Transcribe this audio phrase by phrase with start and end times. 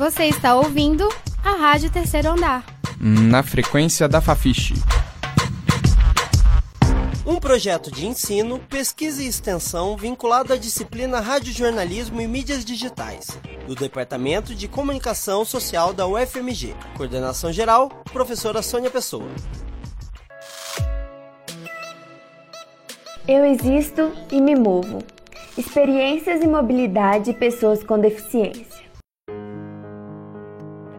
[0.00, 1.06] Você está ouvindo
[1.44, 2.64] a Rádio Terceiro Andar.
[2.98, 4.72] Na frequência da Fafiche.
[7.26, 13.74] Um projeto de ensino, pesquisa e extensão vinculado à disciplina Radiojornalismo e Mídias Digitais, do
[13.74, 16.74] Departamento de Comunicação Social da UFMG.
[16.96, 19.28] Coordenação geral, professora Sônia Pessoa.
[23.28, 25.04] Eu existo e me movo.
[25.58, 28.79] Experiências e mobilidade de pessoas com deficiência.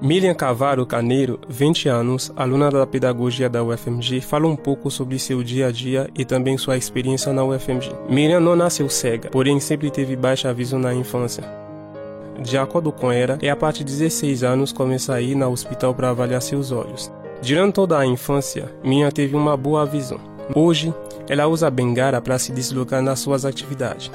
[0.02, 5.44] Miriam Cavaro Caneiro, 20 anos, aluna da pedagogia da UFMG, fala um pouco sobre seu
[5.44, 7.92] dia a dia e também sua experiência na UFMG.
[8.10, 11.44] Miriam não nasceu cega, porém sempre teve baixa visão na infância.
[12.42, 15.94] De acordo com ela, é a partir de 16 anos começa a ir no hospital
[15.94, 17.12] para avaliar seus olhos.
[17.40, 20.20] Durante toda a infância, Miriam teve uma boa visão.
[20.56, 20.92] Hoje,
[21.30, 24.10] ela usa a bengala para se deslocar nas suas atividades.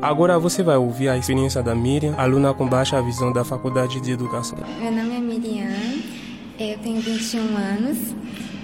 [0.00, 4.12] Agora você vai ouvir a experiência da Miriam, aluna com baixa visão da Faculdade de
[4.12, 4.58] Educação.
[4.78, 5.15] Meu nome é
[6.72, 7.98] eu tenho 21 anos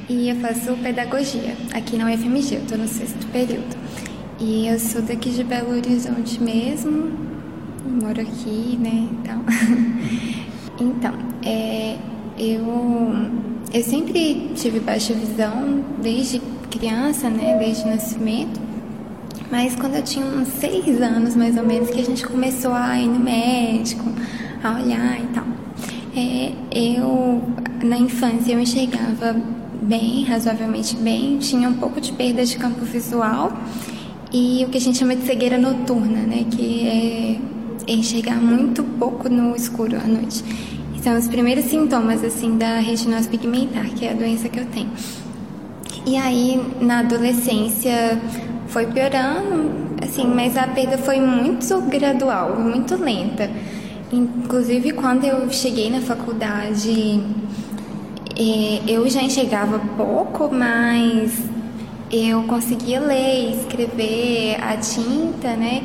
[0.09, 3.77] e eu faço pedagogia aqui na UFMG, eu estou no sexto período.
[4.41, 7.13] E eu sou daqui de Belo Horizonte mesmo,
[8.01, 9.45] moro aqui, né, então...
[10.81, 11.15] então,
[11.45, 11.97] é,
[12.37, 12.65] eu,
[13.73, 18.61] eu sempre tive baixa visão desde criança, né, desde nascimento.
[19.51, 22.99] Mas quando eu tinha uns seis anos, mais ou menos, que a gente começou a
[22.99, 24.05] ir no médico,
[24.65, 25.52] a olhar e tal.
[26.15, 27.43] É, eu,
[27.83, 29.35] na infância, eu enxergava
[29.81, 33.53] bem, razoavelmente bem, tinha um pouco de perda de campo visual
[34.33, 39.29] e o que a gente chama de cegueira noturna, né, que é enxergar muito pouco
[39.29, 40.45] no escuro à noite.
[41.03, 44.91] São os primeiros sintomas, assim, da retinose pigmentar, que é a doença que eu tenho.
[46.07, 48.21] E aí, na adolescência,
[48.69, 53.51] foi piorando, assim, mas a perda foi muito gradual, muito lenta.
[54.13, 57.19] Inclusive, quando eu cheguei na faculdade,
[58.39, 61.33] é, eu já enxergava pouco, mas
[62.11, 65.83] eu conseguia ler, escrever a tinta, né?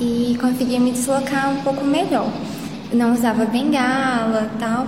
[0.00, 2.32] E conseguia me deslocar um pouco melhor.
[2.94, 4.86] Não usava bengala tal,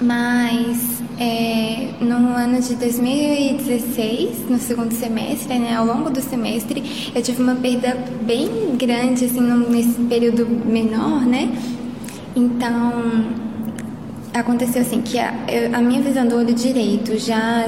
[0.00, 7.22] mas é, no ano de 2016, no segundo semestre, né, ao longo do semestre, eu
[7.22, 11.50] tive uma perda bem grande, assim, nesse período menor, né?
[12.34, 13.24] Então,
[14.32, 15.32] aconteceu assim, que a,
[15.72, 17.66] a minha visão do olho direito já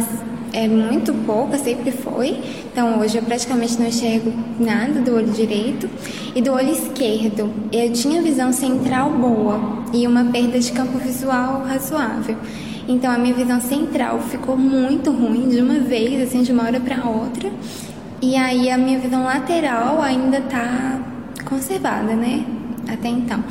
[0.53, 2.41] é muito pouca, sempre foi.
[2.73, 5.89] Então hoje eu praticamente não enxergo nada do olho direito.
[6.35, 11.63] E do olho esquerdo, eu tinha visão central boa e uma perda de campo visual
[11.63, 12.37] razoável.
[12.89, 16.81] Então a minha visão central ficou muito ruim de uma vez, assim, de uma hora
[16.81, 17.51] para outra.
[18.23, 21.01] E aí a minha visão lateral ainda tá
[21.45, 22.45] conservada, né?
[22.89, 23.43] Até então.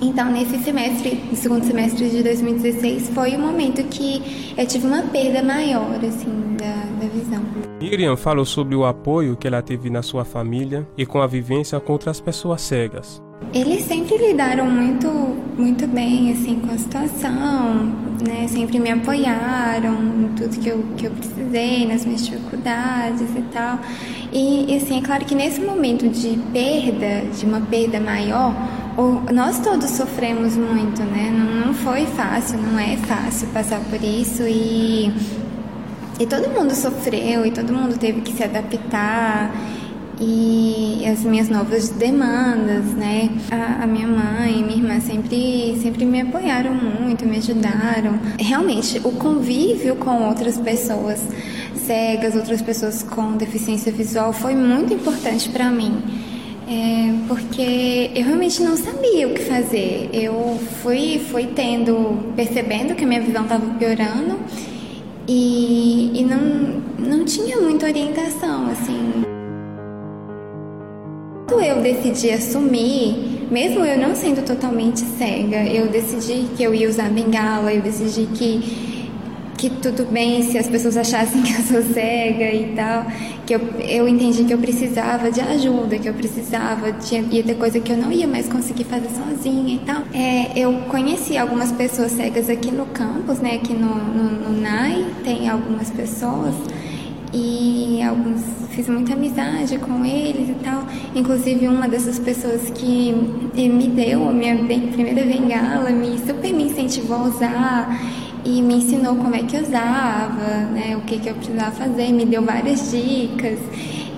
[0.00, 5.02] Então, nesse semestre, no segundo semestre de 2016, foi o momento que eu tive uma
[5.02, 7.42] perda maior, assim, da, da visão.
[7.80, 11.78] Miriam falou sobre o apoio que ela teve na sua família e com a vivência
[11.80, 13.22] com outras pessoas cegas.
[13.52, 15.08] Eles sempre lidaram muito,
[15.56, 17.86] muito bem, assim, com a situação,
[18.26, 18.46] né?
[18.48, 23.78] Sempre me apoiaram em tudo que eu, que eu precisei, nas minhas dificuldades e tal.
[24.32, 28.54] E, e, assim, é claro que nesse momento de perda, de uma perda maior,
[29.32, 31.30] nós todos sofremos muito, né?
[31.30, 35.12] Não, não foi fácil, não é fácil passar por isso e,
[36.18, 39.50] e todo mundo sofreu e todo mundo teve que se adaptar
[40.20, 43.28] e as minhas novas demandas, né?
[43.50, 48.18] A, a, minha mãe e minha irmã sempre, sempre me apoiaram muito, me ajudaram.
[48.38, 51.20] Realmente, o convívio com outras pessoas
[51.74, 56.02] cegas, outras pessoas com deficiência visual foi muito importante para mim.
[56.68, 60.08] É, porque eu realmente não sabia o que fazer.
[60.12, 64.36] Eu fui, fui tendo, percebendo que a minha visão estava piorando
[65.28, 68.65] e, e não, não tinha muita orientação.
[71.56, 76.86] Quando eu decidi assumir, mesmo eu não sendo totalmente cega, eu decidi que eu ia
[76.86, 78.84] usar bengala, eu decidi que
[79.56, 83.06] que tudo bem se as pessoas achassem que eu sou cega e tal,
[83.46, 87.54] que eu, eu entendi que eu precisava de ajuda, que eu precisava, tinha, ia ter
[87.54, 90.02] coisa que eu não ia mais conseguir fazer sozinha e tal.
[90.12, 95.06] É, eu conheci algumas pessoas cegas aqui no campus, né, aqui no, no, no NAI,
[95.24, 96.54] tem algumas pessoas
[97.36, 100.84] e alguns fiz muita amizade com eles e tal.
[101.14, 103.12] Inclusive uma dessas pessoas que
[103.54, 108.00] me deu a minha primeira bengala, me super me incentivou a usar
[108.44, 112.24] e me ensinou como é que usava, né, o que, que eu precisava fazer, me
[112.24, 113.58] deu várias dicas.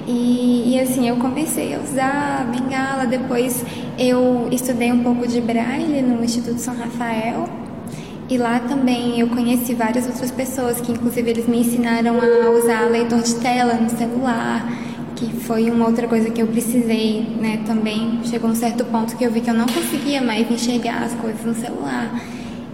[0.06, 3.62] E, e, assim, eu comecei a usar bengala, depois
[3.98, 7.67] eu estudei um pouco de braille no Instituto São Rafael.
[8.30, 12.82] E lá também eu conheci várias outras pessoas que inclusive eles me ensinaram a usar
[12.90, 14.70] leitor de tela no celular,
[15.16, 18.20] que foi uma outra coisa que eu precisei, né, também.
[18.24, 21.42] Chegou um certo ponto que eu vi que eu não conseguia mais enxergar as coisas
[21.42, 22.20] no celular.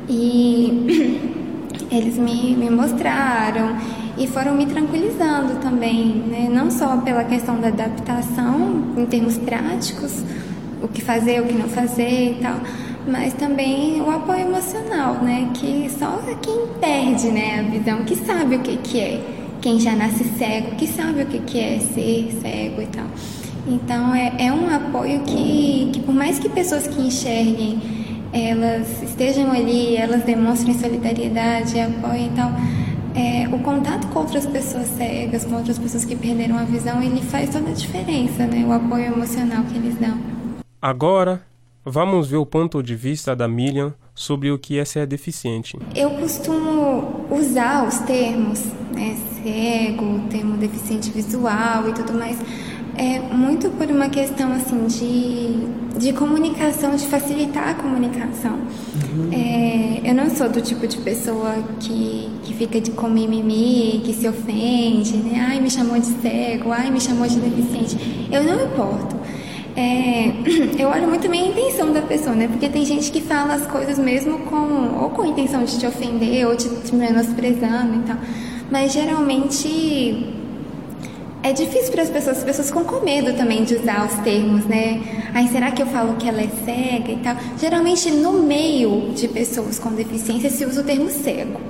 [0.08, 3.76] E eles me, me mostraram
[4.18, 6.48] e foram me tranquilizando também, né?
[6.50, 10.22] não só pela questão da adaptação em termos práticos,
[10.82, 12.60] o que fazer, o que não fazer e tal,
[13.06, 15.50] mas também o apoio emocional, né?
[15.54, 19.20] Que só quem perde né, a visão, que sabe o que, que é,
[19.60, 23.06] quem já nasce cego, que sabe o que, que é ser cego e tal.
[23.66, 27.80] Então é, é um apoio que, que por mais que pessoas que enxerguem
[28.34, 32.52] elas estejam ali, elas demonstrem solidariedade, apoio, então
[33.14, 37.22] é, o contato com outras pessoas cegas, com outras pessoas que perderam a visão, ele
[37.22, 38.64] faz toda a diferença, né?
[38.66, 40.18] O apoio emocional que eles dão.
[40.82, 41.42] Agora,
[41.84, 45.78] vamos ver o ponto de vista da Miriam sobre o que é ser deficiente.
[45.94, 52.38] Eu costumo usar os termos, né, cego, termo deficiente visual e tudo mais,
[52.96, 58.52] é muito por uma questão assim de, de comunicação, de facilitar a comunicação.
[58.54, 59.30] Uhum.
[59.32, 64.12] É, eu não sou do tipo de pessoa que, que fica de com mimimi, que
[64.12, 65.44] se ofende, né?
[65.48, 68.28] Ai, me chamou de cego, ai, me chamou de deficiente.
[68.30, 69.23] Eu não importo.
[69.76, 70.32] É,
[70.78, 72.46] eu olho muito também a intenção da pessoa, né?
[72.48, 75.86] Porque tem gente que fala as coisas mesmo com ou com a intenção de te
[75.86, 78.16] ofender ou te, te menosprezando e tal.
[78.70, 80.32] Mas geralmente
[81.42, 84.64] é difícil para as pessoas, as pessoas ficam com medo também de usar os termos,
[84.64, 85.02] né?
[85.34, 87.36] Ai, será que eu falo que ela é cega e tal?
[87.58, 91.60] Geralmente, no meio de pessoas com deficiência, se usa o termo cego.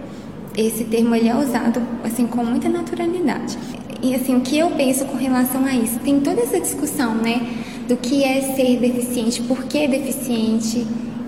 [0.57, 3.59] Esse termo ele é usado assim com muita naturalidade.
[4.01, 5.99] E assim, o que eu penso com relação a isso?
[6.01, 7.64] Tem toda essa discussão, né?
[7.89, 10.87] Do que é ser deficiente, por que deficiente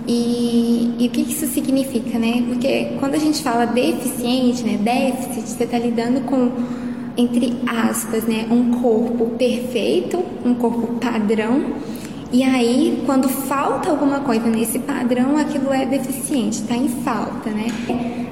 [0.09, 2.45] e, e o que isso significa, né?
[2.47, 4.79] Porque quando a gente fala deficiente, né?
[4.79, 6.51] Déficit, você está lidando com
[7.17, 11.75] entre aspas, né, um corpo perfeito, um corpo padrão.
[12.33, 17.69] E aí, quando falta alguma coisa nesse padrão, aquilo é deficiente, está em falta, né?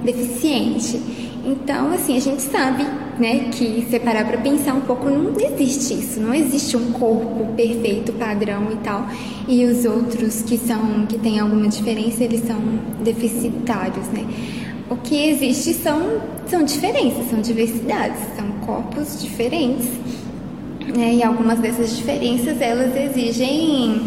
[0.02, 1.00] Deficiente.
[1.44, 2.84] Então, assim, a gente sabe,
[3.18, 7.52] né, que se parar para pensar um pouco, não existe isso, não existe um corpo
[7.54, 9.06] perfeito, padrão e tal.
[9.46, 12.58] E os outros que são, que têm alguma diferença, eles são
[13.02, 14.24] deficitários, né?
[14.88, 19.88] O que existe são, são diferenças, são diversidades, são corpos diferentes.
[20.96, 21.14] Né?
[21.14, 24.02] E algumas dessas diferenças elas exigem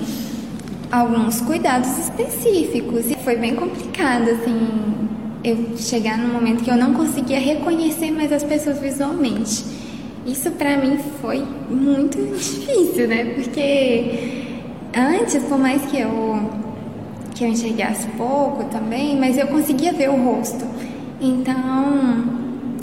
[0.91, 3.09] alguns cuidados específicos.
[3.09, 5.06] E foi bem complicado, assim,
[5.49, 9.63] eu chegar num momento que eu não conseguia reconhecer mais as pessoas visualmente.
[10.25, 13.25] Isso para mim foi muito difícil, né?
[13.35, 14.44] Porque
[14.94, 16.67] antes, por mais que eu
[17.33, 20.65] que eu enxergasse pouco também, mas eu conseguia ver o rosto.
[21.21, 22.25] Então,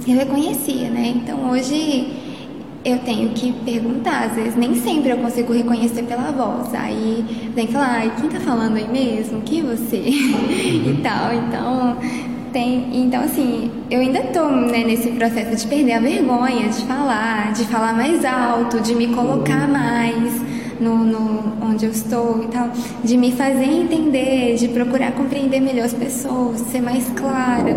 [0.07, 1.13] eu reconhecia, né?
[1.17, 2.13] Então, hoje
[2.85, 6.73] eu tenho que perguntar, às vezes nem sempre eu consigo reconhecer pela voz.
[6.75, 7.25] Aí
[7.55, 9.41] que falar, ai, quem tá falando aí mesmo?
[9.43, 9.97] Quem é você?
[10.07, 11.35] e tal.
[11.35, 11.97] Então,
[12.55, 17.53] tem, então assim, eu ainda tô né, nesse processo de perder a vergonha de falar,
[17.53, 20.41] de falar mais alto, de me colocar mais
[20.81, 22.71] no, no, onde eu estou e tal,
[23.03, 27.77] de me fazer entender, de procurar compreender melhor as pessoas, ser mais clara.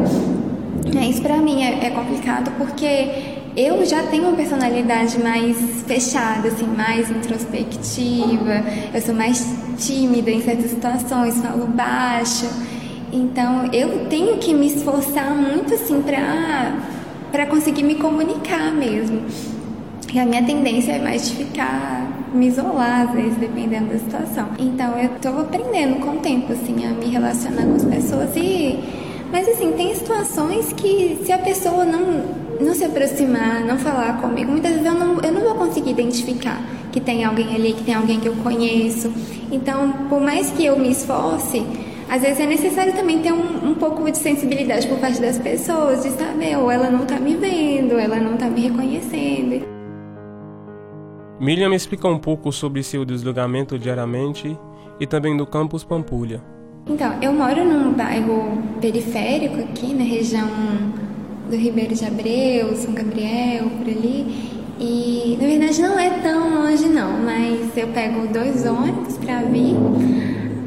[0.96, 3.10] É, isso para mim é, é complicado porque
[3.58, 5.58] eu já tenho uma personalidade mais
[5.88, 8.64] fechada, assim, mais introspectiva.
[8.94, 9.44] Eu sou mais
[9.80, 12.46] tímida em certas situações, falo baixo.
[13.12, 16.74] Então eu tenho que me esforçar muito assim para
[17.32, 19.22] para conseguir me comunicar mesmo.
[20.14, 24.48] E a minha tendência é mais de ficar me isolar, às vezes, dependendo da situação.
[24.58, 28.80] Então eu tô aprendendo com o tempo, assim, a me relacionar com as pessoas e.
[29.32, 32.24] Mas assim, tem situações que se a pessoa não,
[32.62, 36.62] não se aproximar, não falar comigo, muitas vezes eu não, eu não vou conseguir identificar
[36.94, 39.12] que tem alguém ali, que tem alguém que eu conheço.
[39.52, 41.62] Então, por mais que eu me esforce,
[42.10, 46.04] às vezes é necessário também ter um, um pouco de sensibilidade por parte das pessoas,
[46.04, 49.66] de saber, ou ela não tá me vendo, ela não tá me reconhecendo.
[51.40, 54.58] Miriam me explica um pouco sobre seu deslocamento diariamente
[55.00, 56.42] e também do campus Pampulha.
[56.88, 60.48] Então, eu moro num bairro periférico aqui, na região
[61.50, 64.58] do Ribeiro de Abreu, São Gabriel, por ali.
[64.80, 69.76] E na verdade não é tão longe não, mas eu pego dois ônibus para vir.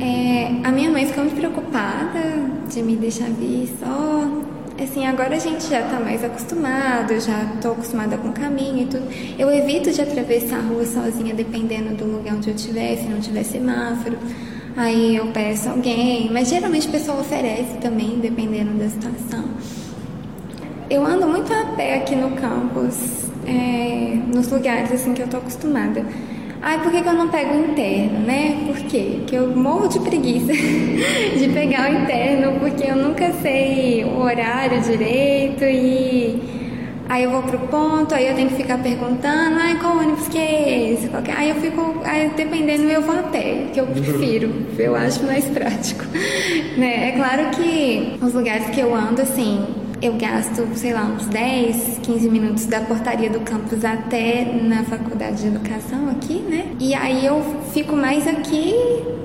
[0.01, 2.21] É, a minha mãe ficou muito preocupada
[2.69, 4.41] de me deixar vir só
[4.83, 8.87] assim, agora a gente já está mais acostumado, já estou acostumada com o caminho e
[8.87, 9.07] tudo.
[9.39, 13.21] Eu evito de atravessar a rua sozinha, dependendo do lugar onde eu estiver, se não
[13.21, 14.17] tiver semáforo.
[14.77, 19.45] Aí eu peço alguém, mas geralmente o pessoal oferece também, dependendo da situação.
[20.89, 25.37] Eu ando muito a pé aqui no campus, é, nos lugares assim que eu tô
[25.37, 26.05] acostumada.
[26.63, 28.65] Ai, por que, que eu não pego o interno, né?
[28.67, 29.17] Por quê?
[29.21, 34.81] Porque eu morro de preguiça de pegar o interno, porque eu nunca sei o horário
[34.83, 36.61] direito e
[37.11, 40.39] Aí eu vou pro ponto, aí eu tenho que ficar perguntando, ai, qual ônibus que
[40.39, 41.09] é esse?
[41.09, 41.35] Qual que é?
[41.35, 45.45] Aí eu fico, aí, dependendo, eu vou a pé, que eu prefiro, eu acho mais
[45.47, 46.05] prático.
[46.79, 47.09] né?
[47.09, 49.61] É claro que os lugares que eu ando, assim,
[50.03, 55.43] eu gasto, sei lá, uns 10, 15 minutos da portaria do campus até na faculdade
[55.43, 56.73] de educação aqui, né?
[56.79, 57.43] E aí eu
[57.73, 58.75] fico mais aqui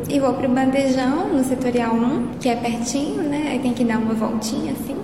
[0.09, 3.49] e vou pro bandejão, no setorial 1, que é pertinho, né?
[3.51, 4.95] Aí tem que dar uma voltinha assim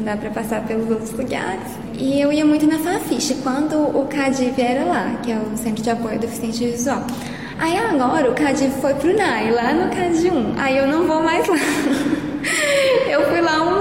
[0.00, 1.68] não dá para passar pelos outros lugares.
[1.94, 5.82] E eu ia muito na Fafiche, quando o CADIV era lá, que é o Centro
[5.82, 7.04] de Apoio Deficiente Visual.
[7.58, 10.54] Aí agora o CADIV foi pro NAI, lá no CAD 1.
[10.58, 11.56] Aí eu não vou mais lá.
[13.10, 13.79] eu fui lá uma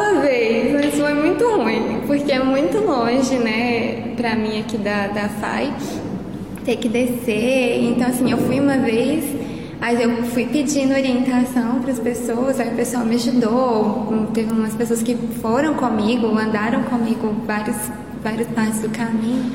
[1.62, 5.74] ruim, porque é muito longe, né, pra mim aqui da, da FAI,
[6.66, 7.84] ter que descer.
[7.84, 9.24] Então, assim, eu fui uma vez
[9.82, 14.28] Aí eu fui pedindo orientação para as pessoas, aí o pessoal me ajudou.
[14.34, 17.78] Teve umas pessoas que foram comigo, andaram comigo vários,
[18.22, 19.50] várias partes do caminho.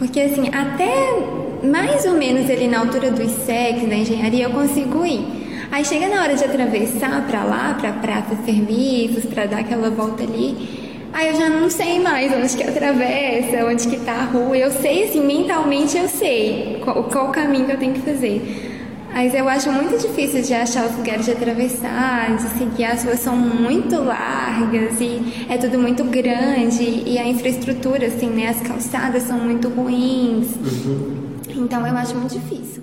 [0.00, 1.22] Porque assim, até
[1.62, 5.24] mais ou menos ali na altura do ISEC, da engenharia, eu consigo ir.
[5.70, 10.24] Aí chega na hora de atravessar para lá, para Praça Serviços, para dar aquela volta
[10.24, 10.85] ali,
[11.16, 14.54] Aí eu já não sei mais onde que atravessa, onde que tá a rua.
[14.54, 19.06] Eu sei, assim, mentalmente eu sei qual, qual o caminho que eu tenho que fazer.
[19.14, 22.84] Mas eu acho muito difícil de achar os lugares de atravessar, de seguir.
[22.84, 28.48] As ruas são muito largas e é tudo muito grande e a infraestrutura, assim, né?
[28.48, 30.48] As calçadas são muito ruins.
[30.56, 31.30] Uhum.
[31.48, 32.82] Então eu acho muito difícil.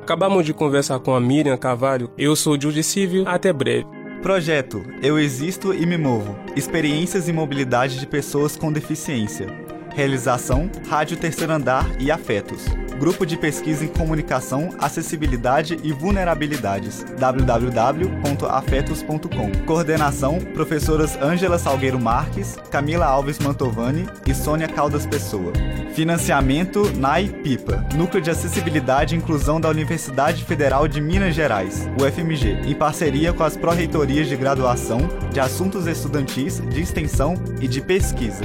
[0.00, 2.10] Acabamos de conversar com a Miriam Carvalho.
[2.16, 3.24] Eu sou Judy Civil.
[3.28, 4.01] Até breve.
[4.22, 9.48] Projeto Eu Existo e Me Movo Experiências e Mobilidade de Pessoas com Deficiência.
[9.94, 12.64] Realização Rádio Terceiro Andar e Afetos.
[12.98, 19.50] Grupo de Pesquisa em Comunicação, Acessibilidade e Vulnerabilidades, www.afetos.com.
[19.66, 25.52] Coordenação: Professoras Ângela Salgueiro Marques, Camila Alves Mantovani e Sônia Caldas Pessoa.
[25.94, 32.60] Financiamento NAI PIPA, Núcleo de Acessibilidade e Inclusão da Universidade Federal de Minas Gerais, UFMG,
[32.64, 35.00] em parceria com as pró-reitorias de graduação,
[35.32, 38.44] de assuntos estudantis, de extensão e de pesquisa.